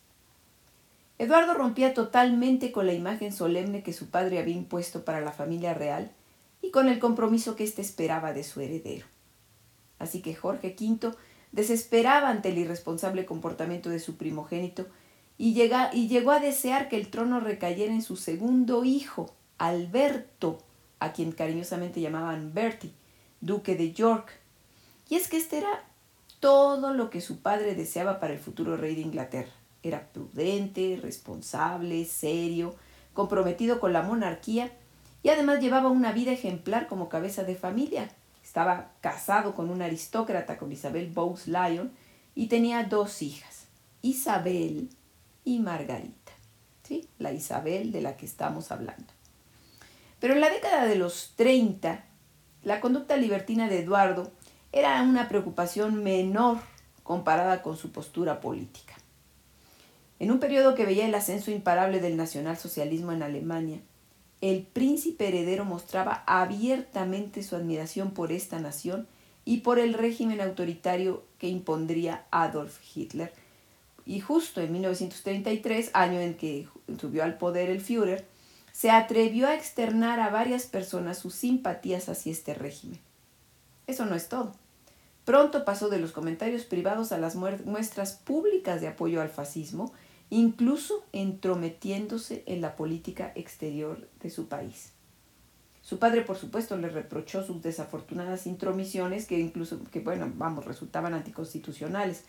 Eduardo 1.19 1.53
rompía 1.53 1.93
totalmente 1.93 2.73
con 2.73 2.87
la 2.87 2.95
imagen 2.95 3.35
solemne 3.35 3.83
que 3.83 3.93
su 3.93 4.09
padre 4.09 4.39
había 4.39 4.57
impuesto 4.57 5.05
para 5.05 5.21
la 5.21 5.33
familia 5.33 5.75
real 5.75 6.11
y 6.63 6.71
con 6.71 6.89
el 6.89 6.99
compromiso 6.99 7.57
que 7.57 7.65
éste 7.65 7.83
esperaba 7.83 8.33
de 8.33 8.45
su 8.45 8.61
heredero. 8.61 9.07
Así 9.99 10.23
que 10.23 10.35
Jorge 10.35 10.77
V 10.79 11.13
desesperaba 11.53 12.29
ante 12.29 12.51
el 12.51 12.59
irresponsable 12.59 13.25
comportamiento 13.25 13.91
de 13.91 14.01
su 14.01 14.17
primogénito 14.17 14.87
y, 15.37 15.61
y 15.93 16.09
llegó 16.09 16.33
a 16.33 16.41
desear 16.41 16.89
que 16.89 16.97
el 16.97 17.09
trono 17.09 17.41
recayera 17.41 17.93
en 17.93 18.03
su 18.03 18.17
segundo 18.17 18.85
hijo, 18.85 19.35
Alberto, 19.57 20.59
a 21.01 21.13
quien 21.13 21.33
cariñosamente 21.33 22.01
llamaban 22.01 22.53
Bertie, 22.55 22.93
duque 23.41 23.77
de 23.77 23.93
York. 23.93 24.33
Y 25.09 25.15
es 25.15 25.29
que 25.29 25.37
este 25.37 25.59
era 25.59 25.85
todo 26.41 26.93
lo 26.93 27.11
que 27.11 27.21
su 27.21 27.41
padre 27.41 27.75
deseaba 27.75 28.21
para 28.21 28.33
el 28.33 28.39
futuro 28.39 28.77
rey 28.77 28.95
de 28.95 29.03
Inglaterra. 29.03 29.53
Era 29.83 30.09
prudente, 30.13 30.99
responsable, 31.01 32.05
serio, 32.05 32.75
comprometido 33.15 33.81
con 33.81 33.93
la 33.93 34.03
monarquía 34.03 34.73
y 35.23 35.31
además 35.31 35.61
llevaba 35.61 35.89
una 35.89 36.13
vida 36.13 36.33
ejemplar 36.33 36.87
como 36.87 37.09
cabeza 37.09 37.45
de 37.45 37.57
familia. 37.57 38.09
Estaba 38.43 38.93
casado 39.01 39.55
con 39.55 39.71
un 39.71 39.83
aristócrata, 39.83 40.59
con 40.59 40.73
Isabel 40.73 41.11
Bowes 41.11 41.49
Lyon, 41.49 41.93
y 42.35 42.47
tenía 42.47 42.85
dos 42.85 43.23
hijas, 43.23 43.67
Isabel 44.01 44.91
y 45.45 45.59
Margarita, 45.59 46.33
¿sí? 46.85 47.09
la 47.19 47.33
Isabel 47.33 47.91
de 47.91 48.01
la 48.01 48.17
que 48.17 48.27
estamos 48.27 48.71
hablando. 48.71 49.13
Pero 50.21 50.35
en 50.35 50.41
la 50.41 50.51
década 50.51 50.87
de 50.87 50.97
los 50.97 51.35
30, 51.37 52.05
la 52.63 52.81
conducta 52.81 53.17
libertina 53.17 53.69
de 53.69 53.81
Eduardo 53.81 54.31
era 54.73 55.03
una 55.03 55.29
preocupación 55.29 56.03
menor 56.03 56.59
comparada 57.03 57.63
con 57.63 57.77
su 57.77 57.91
postura 57.91 58.41
política. 58.41 58.95
En 60.19 60.31
un 60.31 60.41
periodo 60.41 60.75
que 60.75 60.85
veía 60.85 61.07
el 61.07 61.15
ascenso 61.15 61.51
imparable 61.51 62.01
del 62.01 62.17
nacionalsocialismo 62.17 63.13
en 63.13 63.23
Alemania, 63.23 63.81
el 64.41 64.63
príncipe 64.63 65.29
heredero 65.29 65.65
mostraba 65.65 66.23
abiertamente 66.27 67.43
su 67.43 67.57
admiración 67.57 68.13
por 68.13 68.33
esta 68.33 68.59
nación 68.59 69.07
y 69.45 69.59
por 69.59 69.79
el 69.79 69.95
régimen 69.95 70.41
autoritario 70.41 71.25
que 71.39 71.49
impondría 71.49 72.25
Adolf 72.31 72.79
Hitler. 72.95 73.33
Y 74.07 74.21
justo 74.21 74.61
en 74.61 74.73
1933, 74.73 75.91
año 75.93 76.21
en 76.21 76.35
que 76.35 76.69
subió 77.01 77.25
al 77.25 77.37
poder 77.37 77.69
el 77.69 77.81
Führer, 77.81 78.27
se 78.73 78.91
atrevió 78.91 79.49
a 79.49 79.55
externar 79.55 80.21
a 80.21 80.31
varias 80.31 80.67
personas 80.67 81.19
sus 81.19 81.35
simpatías 81.35 82.09
hacia 82.09 82.33
este 82.33 82.55
régimen. 82.55 83.01
Eso 83.87 84.07
no 84.07 84.15
es 84.15 84.29
todo. 84.29 84.55
Pronto 85.25 85.65
pasó 85.65 85.89
de 85.89 85.99
los 85.99 86.13
comentarios 86.13 86.65
privados 86.65 87.11
a 87.13 87.19
las 87.19 87.35
muestras 87.35 88.13
públicas 88.13 88.81
de 88.81 88.89
apoyo 88.89 89.21
al 89.21 89.29
fascismo, 89.29 89.93
incluso 90.31 91.05
entrometiéndose 91.13 92.43
en 92.47 92.61
la 92.61 92.77
política 92.77 93.33
exterior 93.35 94.09
de 94.21 94.31
su 94.31 94.49
país. 94.49 94.93
Su 95.83 95.99
padre, 95.99 96.21
por 96.21 96.37
supuesto, 96.37 96.77
le 96.77 96.91
reprochó 96.91 97.43
sus 97.43 97.63
desafortunadas 97.63 98.47
intromisiones 98.47 99.27
que 99.27 99.39
incluso, 99.39 99.83
que 99.91 100.01
bueno, 100.01 100.31
vamos, 100.35 100.67
resultaban 100.67 101.15
anticonstitucionales. 101.15 102.25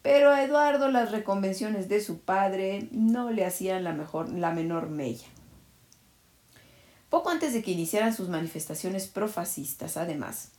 Pero 0.00 0.30
a 0.30 0.42
Eduardo 0.42 0.88
las 0.88 1.10
reconvenciones 1.10 1.88
de 1.88 2.00
su 2.00 2.20
padre 2.20 2.88
no 2.92 3.30
le 3.30 3.44
hacían 3.44 3.84
la, 3.84 3.92
mejor, 3.92 4.30
la 4.30 4.52
menor 4.52 4.88
mella. 4.88 5.26
Poco 7.10 7.28
antes 7.28 7.52
de 7.52 7.62
que 7.62 7.72
iniciaran 7.72 8.14
sus 8.14 8.28
manifestaciones 8.28 9.08
profascistas, 9.08 9.96
además, 9.96 10.52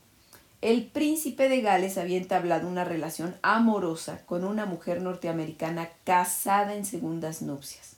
el 0.60 0.86
príncipe 0.86 1.48
de 1.48 1.60
Gales 1.60 1.98
había 1.98 2.18
entablado 2.18 2.68
una 2.68 2.84
relación 2.84 3.36
amorosa 3.42 4.24
con 4.26 4.44
una 4.44 4.66
mujer 4.66 5.02
norteamericana 5.02 5.88
casada 6.04 6.74
en 6.74 6.84
segundas 6.84 7.42
nupcias, 7.42 7.96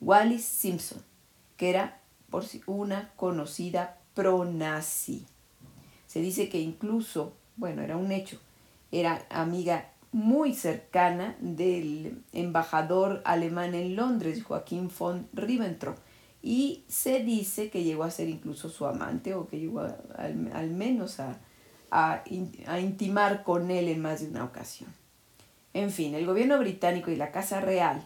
Wallis 0.00 0.44
Simpson, 0.44 1.02
que 1.56 1.70
era 1.70 2.00
por 2.28 2.44
una 2.66 3.10
conocida 3.16 3.98
pro-nazi. 4.14 5.24
Se 6.06 6.20
dice 6.20 6.48
que 6.48 6.60
incluso, 6.60 7.32
bueno, 7.56 7.82
era 7.82 7.96
un 7.96 8.12
hecho, 8.12 8.38
era 8.92 9.24
amiga 9.30 9.90
muy 10.12 10.54
cercana 10.54 11.36
del 11.40 12.22
embajador 12.32 13.22
alemán 13.24 13.74
en 13.74 13.96
Londres, 13.96 14.44
Joaquín 14.44 14.90
von 14.96 15.26
Ribbentrop, 15.32 15.96
y 16.42 16.84
se 16.86 17.20
dice 17.20 17.70
que 17.70 17.82
llegó 17.82 18.04
a 18.04 18.10
ser 18.10 18.28
incluso 18.28 18.68
su 18.68 18.84
amante 18.84 19.34
o 19.34 19.48
que 19.48 19.58
llegó 19.58 19.80
al 19.80 20.70
menos 20.70 21.18
a, 21.94 22.24
a, 22.66 22.80
intimar 22.80 23.44
con 23.44 23.70
él 23.70 23.86
en 23.86 24.02
más 24.02 24.20
de 24.20 24.26
una 24.26 24.42
ocasión. 24.42 24.92
En 25.72 25.92
fin, 25.92 26.16
el 26.16 26.26
gobierno 26.26 26.58
británico 26.58 27.12
y 27.12 27.16
la 27.16 27.30
Casa 27.30 27.60
Real, 27.60 28.04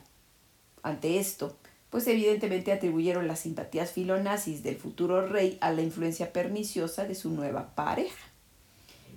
ante 0.82 1.18
esto, 1.18 1.56
pues 1.88 2.06
evidentemente 2.06 2.70
atribuyeron 2.70 3.26
las 3.26 3.40
simpatías 3.40 3.92
filonazis 3.92 4.62
del 4.62 4.76
futuro 4.76 5.26
rey 5.26 5.56
a 5.62 5.72
la 5.72 5.80
influencia 5.80 6.34
perniciosa 6.34 7.06
de 7.06 7.14
su 7.14 7.30
nueva 7.30 7.74
pareja. 7.74 8.26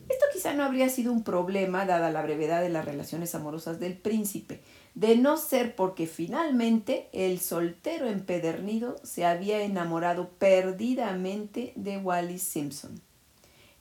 Esto 0.07 0.25
quizá 0.31 0.53
no 0.53 0.63
habría 0.63 0.87
sido 0.87 1.11
un 1.11 1.25
problema 1.25 1.85
dada 1.85 2.09
la 2.09 2.21
brevedad 2.21 2.61
de 2.61 2.69
las 2.69 2.85
relaciones 2.85 3.35
amorosas 3.35 3.77
del 3.77 3.97
príncipe, 3.97 4.61
de 4.95 5.17
no 5.17 5.35
ser 5.35 5.75
porque 5.75 6.07
finalmente 6.07 7.09
el 7.11 7.41
soltero 7.41 8.07
empedernido 8.07 8.95
se 9.03 9.25
había 9.25 9.63
enamorado 9.63 10.29
perdidamente 10.29 11.73
de 11.75 11.97
Wallis 11.97 12.43
Simpson 12.43 13.01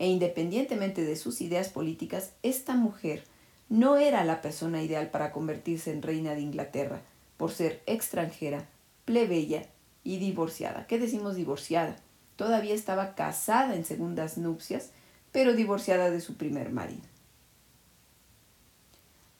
e 0.00 0.06
independientemente 0.06 1.04
de 1.04 1.14
sus 1.14 1.42
ideas 1.42 1.68
políticas, 1.68 2.32
esta 2.42 2.74
mujer 2.74 3.22
no 3.68 3.98
era 3.98 4.24
la 4.24 4.40
persona 4.40 4.82
ideal 4.82 5.10
para 5.10 5.30
convertirse 5.30 5.92
en 5.92 6.00
reina 6.00 6.34
de 6.34 6.40
Inglaterra, 6.40 7.02
por 7.36 7.52
ser 7.52 7.82
extranjera, 7.84 8.66
plebeya 9.04 9.66
y 10.02 10.16
divorciada. 10.16 10.86
¿Qué 10.86 10.98
decimos 10.98 11.36
divorciada? 11.36 11.96
Todavía 12.36 12.74
estaba 12.74 13.14
casada 13.14 13.76
en 13.76 13.84
segundas 13.84 14.38
nupcias, 14.38 14.88
pero 15.32 15.52
divorciada 15.52 16.10
de 16.10 16.22
su 16.22 16.34
primer 16.34 16.72
marido. 16.72 17.02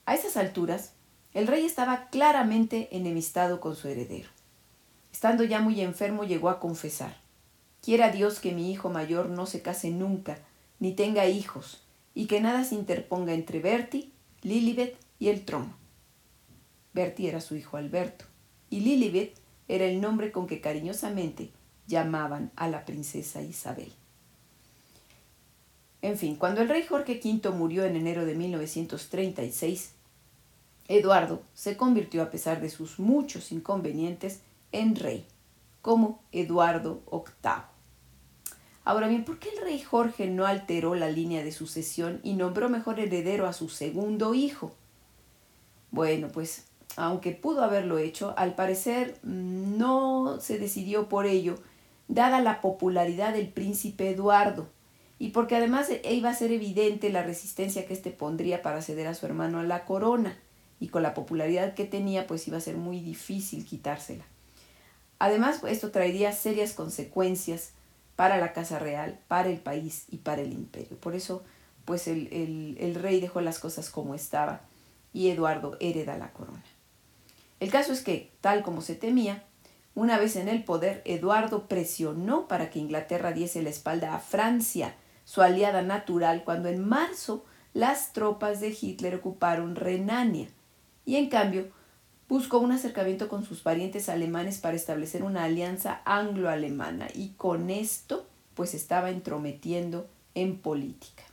A 0.04 0.14
esas 0.14 0.36
alturas, 0.36 0.92
el 1.32 1.46
rey 1.46 1.64
estaba 1.64 2.10
claramente 2.10 2.94
enemistado 2.94 3.62
con 3.62 3.76
su 3.76 3.88
heredero. 3.88 4.28
Estando 5.10 5.42
ya 5.42 5.60
muy 5.60 5.80
enfermo, 5.80 6.24
llegó 6.24 6.50
a 6.50 6.60
confesar, 6.60 7.16
Quiera 7.82 8.10
Dios 8.10 8.40
que 8.40 8.52
mi 8.52 8.70
hijo 8.70 8.90
mayor 8.90 9.30
no 9.30 9.46
se 9.46 9.62
case 9.62 9.90
nunca, 9.90 10.38
ni 10.80 10.92
tenga 10.92 11.28
hijos, 11.28 11.82
y 12.14 12.26
que 12.26 12.40
nada 12.40 12.64
se 12.64 12.74
interponga 12.74 13.32
entre 13.32 13.60
Bertie, 13.60 14.10
Lilibet 14.42 14.96
y 15.18 15.28
el 15.28 15.44
trono. 15.44 15.76
Bertie 16.92 17.28
era 17.28 17.40
su 17.40 17.54
hijo 17.54 17.76
Alberto, 17.76 18.24
y 18.68 18.80
Lilibet 18.80 19.34
era 19.68 19.84
el 19.84 20.00
nombre 20.00 20.32
con 20.32 20.48
que 20.48 20.60
cariñosamente 20.60 21.50
llamaban 21.86 22.50
a 22.56 22.68
la 22.68 22.84
princesa 22.84 23.42
Isabel. 23.42 23.92
En 26.02 26.16
fin, 26.16 26.36
cuando 26.36 26.62
el 26.62 26.68
rey 26.68 26.82
Jorge 26.82 27.20
V 27.22 27.50
murió 27.50 27.84
en 27.84 27.94
enero 27.94 28.24
de 28.24 28.34
1936, 28.34 29.92
Eduardo 30.88 31.42
se 31.54 31.76
convirtió, 31.76 32.22
a 32.22 32.30
pesar 32.30 32.60
de 32.60 32.70
sus 32.70 32.98
muchos 32.98 33.52
inconvenientes, 33.52 34.40
en 34.72 34.96
rey, 34.96 35.26
como 35.82 36.22
Eduardo 36.32 37.02
VIII. 37.12 37.69
Ahora 38.90 39.06
bien, 39.06 39.22
¿por 39.22 39.38
qué 39.38 39.50
el 39.50 39.62
rey 39.62 39.80
Jorge 39.80 40.26
no 40.26 40.46
alteró 40.46 40.96
la 40.96 41.08
línea 41.08 41.44
de 41.44 41.52
sucesión 41.52 42.18
y 42.24 42.32
nombró 42.32 42.68
mejor 42.68 42.98
heredero 42.98 43.46
a 43.46 43.52
su 43.52 43.68
segundo 43.68 44.34
hijo? 44.34 44.74
Bueno, 45.92 46.26
pues 46.26 46.64
aunque 46.96 47.30
pudo 47.30 47.62
haberlo 47.62 47.98
hecho, 47.98 48.34
al 48.36 48.56
parecer 48.56 49.16
no 49.22 50.40
se 50.40 50.58
decidió 50.58 51.08
por 51.08 51.26
ello, 51.26 51.54
dada 52.08 52.40
la 52.40 52.60
popularidad 52.60 53.32
del 53.32 53.46
príncipe 53.46 54.10
Eduardo, 54.10 54.66
y 55.20 55.28
porque 55.28 55.54
además 55.54 55.88
iba 56.10 56.30
a 56.30 56.34
ser 56.34 56.50
evidente 56.50 57.10
la 57.10 57.22
resistencia 57.22 57.86
que 57.86 57.94
éste 57.94 58.10
pondría 58.10 58.60
para 58.60 58.82
ceder 58.82 59.06
a 59.06 59.14
su 59.14 59.24
hermano 59.24 59.60
a 59.60 59.62
la 59.62 59.84
corona, 59.84 60.36
y 60.80 60.88
con 60.88 61.04
la 61.04 61.14
popularidad 61.14 61.74
que 61.74 61.84
tenía, 61.84 62.26
pues 62.26 62.48
iba 62.48 62.56
a 62.56 62.60
ser 62.60 62.76
muy 62.76 62.98
difícil 62.98 63.64
quitársela. 63.64 64.24
Además, 65.20 65.62
esto 65.62 65.92
traería 65.92 66.32
serias 66.32 66.72
consecuencias 66.72 67.74
para 68.20 68.36
la 68.36 68.52
Casa 68.52 68.78
Real, 68.78 69.18
para 69.28 69.48
el 69.48 69.56
país 69.60 70.04
y 70.10 70.18
para 70.18 70.42
el 70.42 70.52
imperio. 70.52 70.94
Por 70.98 71.14
eso, 71.14 71.42
pues 71.86 72.06
el, 72.06 72.76
el 72.78 72.94
rey 72.94 73.18
dejó 73.18 73.40
las 73.40 73.58
cosas 73.58 73.88
como 73.88 74.14
estaba 74.14 74.60
y 75.14 75.30
Eduardo 75.30 75.78
hereda 75.80 76.18
la 76.18 76.30
corona. 76.34 76.62
El 77.60 77.70
caso 77.70 77.94
es 77.94 78.02
que, 78.02 78.30
tal 78.42 78.62
como 78.62 78.82
se 78.82 78.94
temía, 78.94 79.44
una 79.94 80.18
vez 80.18 80.36
en 80.36 80.48
el 80.48 80.64
poder, 80.64 81.00
Eduardo 81.06 81.66
presionó 81.66 82.46
para 82.46 82.68
que 82.68 82.78
Inglaterra 82.78 83.32
diese 83.32 83.62
la 83.62 83.70
espalda 83.70 84.14
a 84.14 84.18
Francia, 84.18 84.96
su 85.24 85.40
aliada 85.40 85.80
natural, 85.80 86.44
cuando 86.44 86.68
en 86.68 86.86
marzo 86.86 87.46
las 87.72 88.12
tropas 88.12 88.60
de 88.60 88.76
Hitler 88.78 89.14
ocuparon 89.14 89.76
Renania. 89.76 90.48
Y 91.06 91.16
en 91.16 91.30
cambio, 91.30 91.70
buscó 92.30 92.58
un 92.58 92.70
acercamiento 92.70 93.28
con 93.28 93.44
sus 93.44 93.60
parientes 93.60 94.08
alemanes 94.08 94.58
para 94.58 94.76
establecer 94.76 95.24
una 95.24 95.42
alianza 95.42 96.00
anglo-alemana 96.04 97.08
y 97.12 97.30
con 97.30 97.70
esto 97.70 98.24
pues 98.54 98.72
estaba 98.72 99.10
entrometiendo 99.10 100.06
en 100.36 100.56
política. 100.56 101.24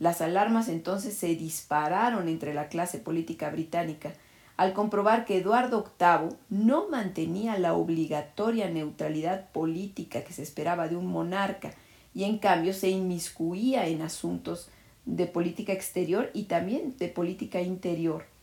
Las 0.00 0.20
alarmas 0.20 0.68
entonces 0.68 1.14
se 1.14 1.36
dispararon 1.36 2.28
entre 2.28 2.52
la 2.52 2.66
clase 2.68 2.98
política 2.98 3.48
británica 3.50 4.12
al 4.56 4.72
comprobar 4.72 5.24
que 5.24 5.38
Eduardo 5.38 5.86
VIII 6.00 6.36
no 6.50 6.88
mantenía 6.88 7.56
la 7.56 7.74
obligatoria 7.74 8.68
neutralidad 8.68 9.50
política 9.52 10.24
que 10.24 10.32
se 10.32 10.42
esperaba 10.42 10.88
de 10.88 10.96
un 10.96 11.06
monarca 11.06 11.74
y 12.12 12.24
en 12.24 12.38
cambio 12.38 12.74
se 12.74 12.90
inmiscuía 12.90 13.86
en 13.86 14.02
asuntos 14.02 14.68
de 15.06 15.28
política 15.28 15.72
exterior 15.72 16.30
y 16.34 16.44
también 16.44 16.96
de 16.98 17.08
política 17.08 17.60
interior 17.60 18.33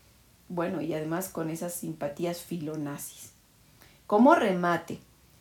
bueno, 0.54 0.82
y 0.82 0.92
además 0.92 1.28
con 1.28 1.50
esas 1.50 1.74
simpatías 1.74 2.40
filonazis. 2.40 3.32
Como 4.06 4.34
remate, 4.34 4.98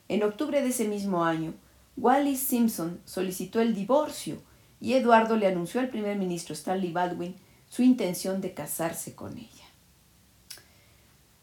en 0.07 0.23
octubre 0.23 0.61
de 0.61 0.69
ese 0.69 0.87
mismo 0.87 1.25
año, 1.25 1.53
Wallis 1.97 2.39
Simpson 2.39 3.01
solicitó 3.05 3.59
el 3.59 3.75
divorcio 3.75 4.41
y 4.79 4.93
Eduardo 4.93 5.35
le 5.35 5.47
anunció 5.47 5.81
al 5.81 5.89
primer 5.89 6.17
ministro 6.17 6.53
Stanley 6.53 6.91
Baldwin 6.91 7.35
su 7.69 7.83
intención 7.83 8.39
de 8.39 8.53
casarse 8.53 9.13
con 9.13 9.37
ella. 9.37 9.65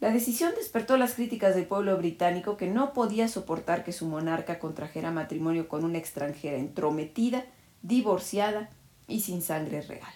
La 0.00 0.10
decisión 0.10 0.52
despertó 0.56 0.96
las 0.96 1.14
críticas 1.14 1.54
del 1.54 1.66
pueblo 1.66 1.96
británico 1.96 2.56
que 2.56 2.68
no 2.68 2.92
podía 2.92 3.28
soportar 3.28 3.84
que 3.84 3.92
su 3.92 4.06
monarca 4.06 4.58
contrajera 4.58 5.10
matrimonio 5.10 5.68
con 5.68 5.84
una 5.84 5.98
extranjera 5.98 6.56
entrometida, 6.56 7.44
divorciada 7.82 8.70
y 9.06 9.20
sin 9.20 9.42
sangre 9.42 9.82
real. 9.82 10.12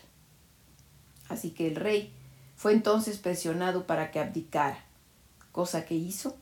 Así 1.29 1.51
que 1.51 1.67
el 1.67 1.77
rey 1.77 2.13
fue 2.63 2.75
entonces 2.75 3.19
presionado 3.19 3.89
para 3.89 4.13
que 4.13 4.21
abdicara, 4.21 4.79
cosa 5.51 5.85
que 5.85 5.97
hizo 5.97 6.37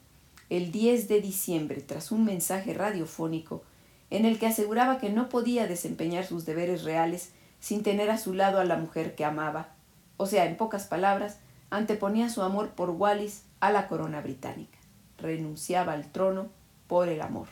el 0.51 0.71
10 0.71 1.09
de 1.09 1.23
diciembre 1.23 1.81
tras 1.81 2.13
un 2.13 2.27
mensaje 2.27 2.75
radiofónico 2.75 3.63
en 4.11 4.27
el 4.27 4.39
que 4.39 4.47
aseguraba 4.47 4.99
que 4.99 5.09
no 5.09 5.31
podía 5.31 5.67
desempeñar 5.67 6.27
sus 6.27 6.45
deberes 6.45 6.85
reales 6.85 7.31
sin 7.59 7.83
tener 7.83 8.11
a 8.11 8.19
su 8.19 8.35
lado 8.35 8.61
a 8.61 8.67
la 8.67 8.77
mujer 8.77 9.15
que 9.15 9.25
amaba. 9.25 9.71
O 10.19 10.27
sea, 10.27 10.45
en 10.45 10.59
pocas 10.59 10.87
palabras, 10.87 11.39
anteponía 11.71 12.29
su 12.29 12.43
amor 12.43 12.73
por 12.73 12.91
Wallis 12.91 13.45
a 13.61 13.73
la 13.73 13.89
corona 13.89 14.21
británica. 14.21 14.77
Renunciaba 15.17 15.95
al 15.95 16.13
trono 16.13 16.51
por 16.87 17.09
el 17.09 17.23
amor. 17.23 17.49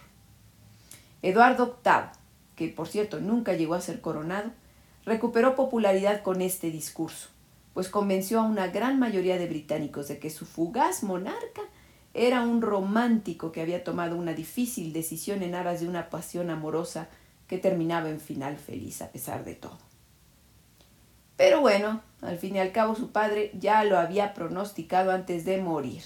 Eduardo 1.23 1.79
VIII, 1.83 2.11
que 2.55 2.69
por 2.69 2.87
cierto 2.87 3.19
nunca 3.19 3.55
llegó 3.55 3.73
a 3.73 3.81
ser 3.81 4.03
coronado, 4.03 4.51
recuperó 5.07 5.55
popularidad 5.55 6.23
con 6.23 6.43
este 6.43 6.71
discurso, 6.71 7.31
pues 7.79 7.91
convenció 7.91 8.41
a 8.41 8.43
una 8.43 8.67
gran 8.67 8.99
mayoría 8.99 9.39
de 9.39 9.47
británicos 9.47 10.09
de 10.09 10.19
que 10.19 10.31
su 10.31 10.47
fugaz 10.47 11.05
monarca 11.05 11.63
era 12.13 12.43
un 12.43 12.61
romántico 12.61 13.53
que 13.53 13.61
había 13.61 13.85
tomado 13.85 14.17
una 14.17 14.35
difícil 14.35 14.93
decisión 14.93 15.45
en 15.45 15.55
aras 15.55 15.81
de 15.81 15.89
una 15.89 16.11
pasión 16.11 16.51
amorosa 16.51 17.09
que 17.47 17.57
terminaba 17.57 18.11
en 18.11 18.19
final 18.19 18.57
feliz 18.57 19.01
a 19.01 19.13
pesar 19.13 19.45
de 19.45 19.55
todo. 19.55 19.79
Pero 21.37 21.61
bueno, 21.61 22.03
al 22.21 22.37
fin 22.39 22.57
y 22.57 22.59
al 22.59 22.73
cabo 22.73 22.97
su 22.97 23.13
padre 23.13 23.53
ya 23.55 23.85
lo 23.85 23.97
había 23.97 24.35
pronosticado 24.35 25.13
antes 25.13 25.45
de 25.45 25.63
morir. 25.63 26.03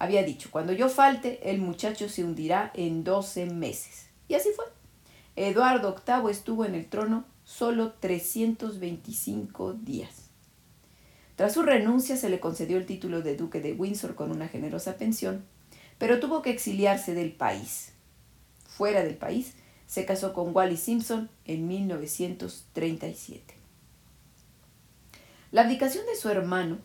Había 0.00 0.24
dicho, 0.24 0.48
cuando 0.50 0.72
yo 0.72 0.88
falte, 0.88 1.52
el 1.52 1.60
muchacho 1.60 2.08
se 2.08 2.24
hundirá 2.24 2.72
en 2.74 3.04
doce 3.04 3.46
meses. 3.46 4.08
Y 4.26 4.34
así 4.34 4.48
fue. 4.56 4.64
Eduardo 5.36 5.94
VIII 6.04 6.32
estuvo 6.32 6.64
en 6.64 6.74
el 6.74 6.88
trono 6.88 7.26
solo 7.44 7.92
325 7.92 9.74
días. 9.74 10.29
Tras 11.40 11.54
su 11.54 11.62
renuncia 11.62 12.18
se 12.18 12.28
le 12.28 12.38
concedió 12.38 12.76
el 12.76 12.84
título 12.84 13.22
de 13.22 13.34
duque 13.34 13.62
de 13.62 13.72
Windsor 13.72 14.14
con 14.14 14.30
una 14.30 14.46
generosa 14.46 14.98
pensión, 14.98 15.42
pero 15.96 16.20
tuvo 16.20 16.42
que 16.42 16.50
exiliarse 16.50 17.14
del 17.14 17.32
país. 17.32 17.92
Fuera 18.66 19.02
del 19.02 19.16
país, 19.16 19.54
se 19.86 20.04
casó 20.04 20.34
con 20.34 20.54
Wally 20.54 20.76
Simpson 20.76 21.30
en 21.46 21.66
1937. 21.66 23.54
La 25.50 25.62
abdicación 25.62 26.04
de 26.04 26.14
su 26.14 26.28
hermano 26.28 26.76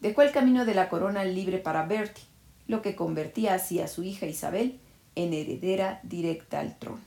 dejó 0.00 0.22
el 0.22 0.32
camino 0.32 0.64
de 0.64 0.72
la 0.72 0.88
corona 0.88 1.24
libre 1.24 1.58
para 1.58 1.84
Bertie, 1.84 2.24
lo 2.66 2.80
que 2.80 2.96
convertía 2.96 3.52
así 3.52 3.78
a 3.78 3.88
su 3.88 4.04
hija 4.04 4.24
Isabel 4.24 4.80
en 5.16 5.34
heredera 5.34 6.00
directa 6.02 6.60
al 6.60 6.78
trono. 6.78 7.04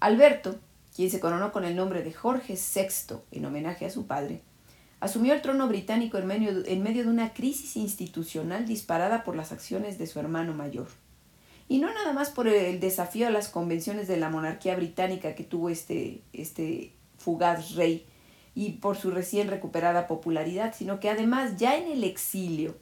Alberto, 0.00 0.58
quien 0.94 1.10
se 1.10 1.20
coronó 1.20 1.52
con 1.52 1.66
el 1.66 1.76
nombre 1.76 2.02
de 2.02 2.14
Jorge 2.14 2.54
VI 2.54 3.16
en 3.32 3.44
homenaje 3.44 3.84
a 3.84 3.90
su 3.90 4.06
padre, 4.06 4.40
asumió 5.00 5.34
el 5.34 5.42
trono 5.42 5.68
británico 5.68 6.18
en 6.18 6.26
medio, 6.26 6.64
en 6.66 6.82
medio, 6.82 7.04
de 7.04 7.10
una 7.10 7.32
crisis 7.32 7.76
institucional 7.76 8.66
disparada 8.66 9.24
por 9.24 9.36
las 9.36 9.52
acciones 9.52 9.98
de 9.98 10.06
su 10.06 10.18
hermano 10.18 10.54
mayor. 10.54 10.88
Y 11.68 11.78
no 11.78 11.92
nada 11.92 12.12
más 12.12 12.30
por 12.30 12.48
el 12.48 12.80
desafío 12.80 13.26
a 13.26 13.30
las 13.30 13.48
convenciones 13.48 14.08
de 14.08 14.16
la 14.16 14.30
monarquía 14.30 14.76
británica 14.76 15.34
que 15.34 15.44
tuvo 15.44 15.68
este, 15.68 16.22
este 16.32 16.92
fugaz 17.18 17.74
rey 17.74 18.06
y 18.54 18.72
por 18.72 18.96
su 18.96 19.10
recién 19.10 19.48
recuperada 19.48 20.06
popularidad, 20.06 20.74
sino 20.76 21.00
que 21.00 21.10
además 21.10 21.56
ya 21.56 21.76
en 21.76 21.90
el 21.90 22.04
exilio, 22.04 22.76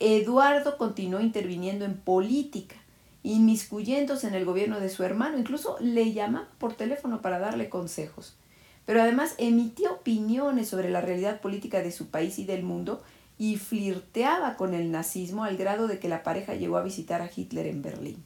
Eduardo 0.00 0.78
continuó 0.78 1.20
interviniendo 1.20 1.84
en 1.84 1.96
política 1.96 2.76
inmiscuyéndose 3.22 4.26
en 4.26 4.34
el 4.34 4.44
gobierno 4.44 4.80
de 4.80 4.88
su 4.88 5.04
hermano, 5.04 5.38
incluso 5.38 5.76
le 5.80 6.12
llamaba 6.12 6.48
por 6.58 6.74
teléfono 6.74 7.22
para 7.22 7.38
darle 7.38 7.68
consejos. 7.68 8.34
Pero 8.84 9.02
además 9.02 9.34
emitía 9.38 9.90
opiniones 9.90 10.68
sobre 10.68 10.90
la 10.90 11.00
realidad 11.00 11.40
política 11.40 11.82
de 11.82 11.92
su 11.92 12.08
país 12.08 12.38
y 12.38 12.44
del 12.44 12.62
mundo 12.62 13.02
y 13.38 13.56
flirteaba 13.56 14.56
con 14.56 14.74
el 14.74 14.90
nazismo 14.90 15.44
al 15.44 15.56
grado 15.56 15.86
de 15.86 15.98
que 15.98 16.08
la 16.08 16.22
pareja 16.22 16.54
llegó 16.54 16.76
a 16.76 16.82
visitar 16.82 17.22
a 17.22 17.30
Hitler 17.34 17.66
en 17.66 17.82
Berlín. 17.82 18.24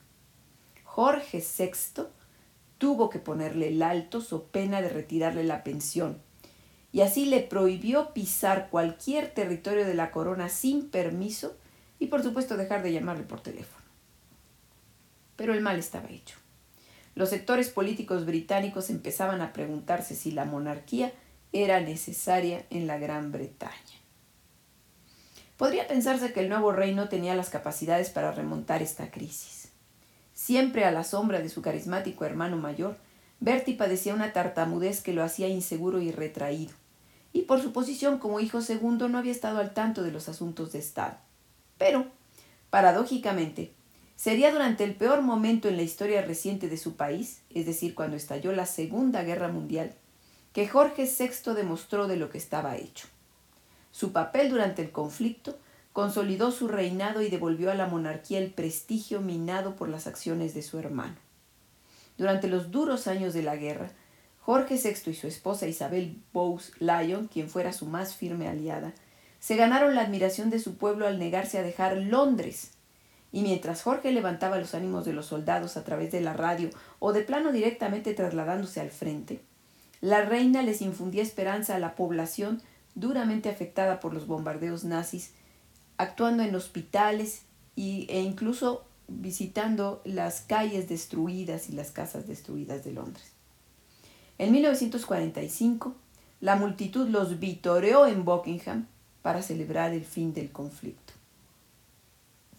Jorge 0.85 1.43
VI 1.59 2.05
tuvo 2.79 3.11
que 3.11 3.19
ponerle 3.19 3.69
el 3.69 3.83
alto 3.83 4.21
so 4.21 4.45
pena 4.45 4.83
de 4.83 4.89
retirarle 4.89 5.45
la 5.45 5.63
pensión, 5.65 6.19
y 6.93 7.03
así 7.03 7.27
le 7.27 7.41
prohibió 7.41 8.13
pisar 8.15 8.69
cualquier 8.71 9.33
territorio 9.33 9.87
de 9.87 9.95
la 9.95 10.11
corona 10.11 10.49
sin 10.49 10.89
permiso 10.89 11.57
y 11.99 12.07
por 12.07 12.23
supuesto 12.23 12.57
dejar 12.57 12.83
de 12.83 12.93
llamarle 12.93 13.25
por 13.25 13.41
teléfono 13.41 13.87
pero 15.37 15.53
el 15.53 15.61
mal 15.61 15.79
estaba 15.79 16.09
hecho. 16.09 16.37
Los 17.17 17.31
sectores 17.31 17.71
políticos 17.71 18.27
británicos 18.27 18.91
empezaban 18.91 19.41
a 19.41 19.55
preguntarse 19.55 20.15
si 20.15 20.33
la 20.33 20.45
monarquía 20.45 21.13
era 21.51 21.81
necesaria 21.81 22.67
en 22.69 22.87
la 22.87 22.99
Gran 22.99 23.33
Bretaña. 23.33 23.73
Podría 25.57 25.89
pensarse 25.89 26.35
que 26.35 26.41
el 26.41 26.51
nuevo 26.51 26.73
rey 26.73 26.95
no 26.95 27.09
tenía 27.09 27.35
las 27.35 27.49
capacidades 27.49 28.11
para 28.11 28.33
remontar 28.33 28.83
esta 28.83 29.11
crisis. 29.11 29.71
Siempre 30.35 30.85
a 30.85 30.91
la 30.91 31.05
sombra 31.05 31.41
de 31.41 31.49
su 31.49 31.63
carismático 31.63 32.27
hermano 32.27 32.59
mayor, 32.59 32.99
Bertie 33.41 33.77
padecía 33.77 34.13
una 34.13 34.35
tartamudez 34.35 35.01
que 35.01 35.15
lo 35.15 35.25
hacía 35.25 35.49
inseguro 35.49 36.03
y 36.03 36.11
retraído, 36.11 36.75
y 37.33 37.43
por 37.43 37.63
su 37.63 37.73
posición 37.73 38.19
como 38.19 38.41
hijo 38.41 38.61
segundo 38.61 39.09
no 39.09 39.17
había 39.17 39.33
estado 39.33 39.59
al 39.59 39.73
tanto 39.73 40.03
de 40.03 40.13
los 40.13 40.29
asuntos 40.29 40.73
de 40.73 40.81
Estado. 40.81 41.17
Pero, 41.79 42.09
paradójicamente, 42.69 43.73
Sería 44.17 44.51
durante 44.51 44.83
el 44.83 44.95
peor 44.95 45.21
momento 45.21 45.69
en 45.69 45.77
la 45.77 45.83
historia 45.83 46.23
reciente 46.23 46.69
de 46.69 46.79
su 46.79 46.97
país, 46.97 47.43
es 47.51 47.67
decir, 47.67 47.95
cuando 47.95 48.17
estalló 48.17 48.53
la 48.53 48.65
Segunda 48.65 49.23
Guerra 49.23 49.49
Mundial, 49.49 49.93
que 50.55 50.67
Jorge 50.67 51.05
VI 51.05 51.53
demostró 51.53 52.09
de 52.09 52.17
lo 52.17 52.31
que 52.31 52.39
estaba 52.39 52.77
hecho. 52.77 53.09
Su 53.93 54.13
papel 54.13 54.49
durante 54.49 54.81
el 54.81 54.91
conflicto 54.91 55.59
consolidó 55.93 56.51
su 56.51 56.67
reinado 56.67 57.21
y 57.21 57.29
devolvió 57.29 57.71
a 57.71 57.75
la 57.75 57.87
monarquía 57.87 58.39
el 58.39 58.51
prestigio 58.51 59.21
minado 59.21 59.77
por 59.77 59.91
las 59.91 60.07
acciones 60.07 60.55
de 60.55 60.63
su 60.63 60.79
hermano. 60.79 61.17
Durante 62.17 62.49
los 62.49 62.71
duros 62.71 63.09
años 63.09 63.35
de 63.35 63.43
la 63.43 63.57
guerra, 63.57 63.91
Jorge 64.41 64.81
VI 64.83 65.11
y 65.11 65.15
su 65.15 65.27
esposa 65.27 65.67
Isabel 65.67 66.17
Bowes 66.33 66.73
Lyon, 66.81 67.29
quien 67.29 67.51
fuera 67.51 67.75
su 67.75 67.85
más 67.85 68.15
firme 68.15 68.49
aliada, 68.49 68.95
se 69.41 69.57
ganaron 69.57 69.95
la 69.95 70.03
admiración 70.03 70.49
de 70.49 70.59
su 70.59 70.77
pueblo 70.77 71.07
al 71.07 71.19
negarse 71.19 71.59
a 71.59 71.63
dejar 71.63 71.99
Londres 71.99 72.76
y 73.37 73.43
mientras 73.43 73.83
Jorge 73.83 74.13
levantaba 74.13 74.57
los 74.57 74.75
ánimos 74.75 75.05
de 75.05 75.13
los 75.13 75.27
soldados 75.27 75.77
a 75.77 75.85
través 75.85 76.11
de 76.11 76.23
la 76.23 76.33
radio 76.33 76.71
o 77.01 77.13
de 77.13 77.21
plano 77.21 77.53
directamente 77.53 78.15
trasladándose 78.15 78.81
al 78.81 78.89
frente, 78.89 79.43
la 80.01 80.23
reina 80.23 80.63
les 80.63 80.81
infundía 80.81 81.23
esperanza 81.23 81.77
a 81.77 81.79
la 81.79 81.97
población 81.97 82.63
duramente 82.95 83.51
afectada 83.51 84.01
por 84.01 84.15
los 84.15 84.27
bombardeos 84.27 84.85
nazis, 84.85 85.33
actuando 85.99 86.45
en 86.45 86.55
hospitales 86.55 87.43
y, 87.75 88.07
e 88.09 88.23
incluso 88.23 88.87
visitando 89.07 90.01
las 90.07 90.41
calles 90.41 90.89
destruidas 90.89 91.69
y 91.69 91.73
las 91.73 91.91
casas 91.91 92.27
destruidas 92.27 92.85
de 92.85 92.93
Londres. 92.93 93.33
En 94.39 94.51
1945, 94.51 95.95
la 96.41 96.57
multitud 96.57 97.07
los 97.07 97.39
vitoreó 97.39 98.07
en 98.07 98.25
Buckingham 98.25 98.87
para 99.21 99.43
celebrar 99.43 99.93
el 99.93 100.07
fin 100.07 100.33
del 100.33 100.51
conflicto 100.51 101.16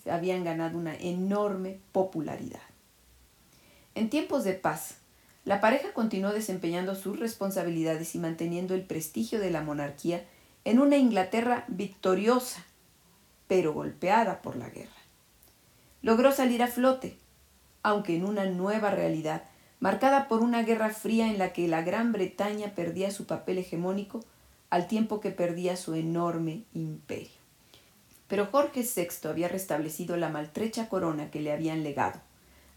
habían 0.09 0.43
ganado 0.43 0.77
una 0.77 0.95
enorme 0.95 1.79
popularidad. 1.91 2.61
En 3.95 4.09
tiempos 4.09 4.43
de 4.43 4.53
paz, 4.53 4.97
la 5.43 5.61
pareja 5.61 5.93
continuó 5.93 6.31
desempeñando 6.31 6.93
sus 6.93 7.19
responsabilidades 7.19 8.15
y 8.15 8.19
manteniendo 8.19 8.75
el 8.75 8.83
prestigio 8.83 9.39
de 9.39 9.49
la 9.49 9.61
monarquía 9.61 10.25
en 10.65 10.79
una 10.79 10.97
Inglaterra 10.97 11.63
victoriosa, 11.67 12.63
pero 13.47 13.73
golpeada 13.73 14.41
por 14.41 14.57
la 14.57 14.69
guerra. 14.69 14.91
Logró 16.01 16.31
salir 16.31 16.61
a 16.61 16.67
flote, 16.67 17.17
aunque 17.81 18.15
en 18.15 18.25
una 18.25 18.45
nueva 18.45 18.91
realidad, 18.91 19.43
marcada 19.79 20.27
por 20.27 20.41
una 20.41 20.63
guerra 20.63 20.89
fría 20.89 21.27
en 21.27 21.37
la 21.37 21.53
que 21.53 21.67
la 21.67 21.81
Gran 21.81 22.11
Bretaña 22.11 22.75
perdía 22.75 23.11
su 23.11 23.25
papel 23.25 23.59
hegemónico 23.59 24.25
al 24.69 24.87
tiempo 24.87 25.21
que 25.21 25.31
perdía 25.31 25.77
su 25.77 25.95
enorme 25.95 26.63
imperio. 26.73 27.36
Pero 28.27 28.47
Jorge 28.47 28.81
VI 28.83 29.29
había 29.29 29.47
restablecido 29.47 30.17
la 30.17 30.29
maltrecha 30.29 30.89
corona 30.89 31.31
que 31.31 31.41
le 31.41 31.51
habían 31.51 31.83
legado, 31.83 32.19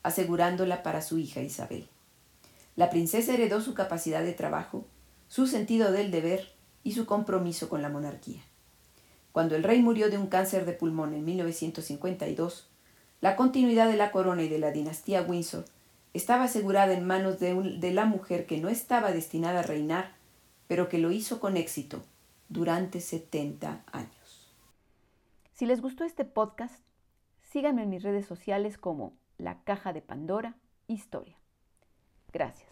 asegurándola 0.02 0.82
para 0.82 1.02
su 1.02 1.18
hija 1.18 1.40
Isabel. 1.40 1.88
La 2.76 2.88
princesa 2.88 3.34
heredó 3.34 3.60
su 3.60 3.74
capacidad 3.74 4.22
de 4.22 4.32
trabajo, 4.32 4.86
su 5.28 5.46
sentido 5.46 5.92
del 5.92 6.10
deber 6.10 6.52
y 6.82 6.92
su 6.92 7.04
compromiso 7.06 7.68
con 7.68 7.82
la 7.82 7.88
monarquía. 7.88 8.42
Cuando 9.32 9.54
el 9.54 9.62
rey 9.62 9.82
murió 9.82 10.10
de 10.10 10.18
un 10.18 10.26
cáncer 10.26 10.64
de 10.66 10.72
pulmón 10.72 11.14
en 11.14 11.24
1952, 11.24 12.68
la 13.20 13.36
continuidad 13.36 13.88
de 13.88 13.96
la 13.96 14.12
corona 14.12 14.42
y 14.42 14.48
de 14.48 14.58
la 14.58 14.70
dinastía 14.70 15.22
Windsor 15.22 15.64
estaba 16.14 16.44
asegurada 16.44 16.94
en 16.94 17.06
manos 17.06 17.38
de, 17.38 17.54
de, 17.54 17.92
la 17.92 18.06
mujer 18.06 18.46
que 18.46 18.58
no 18.58 18.68
estaba 18.68 19.12
destinada 19.12 19.60
a 19.60 19.64
reinar, 19.64 20.14
pero 20.66 20.88
que 20.88 20.98
lo 20.98 21.12
hizo 21.12 21.38
con 21.38 21.56
éxito 21.56 22.02
durante 22.48 23.00
70 23.00 23.84
años. 23.92 24.19
Si 25.60 25.66
les 25.66 25.82
gustó 25.82 26.04
este 26.04 26.24
podcast, 26.24 26.82
síganme 27.42 27.82
en 27.82 27.90
mis 27.90 28.02
redes 28.02 28.24
sociales 28.24 28.78
como 28.78 29.18
La 29.36 29.62
Caja 29.62 29.92
de 29.92 30.00
Pandora 30.00 30.56
Historia. 30.86 31.36
Gracias. 32.32 32.69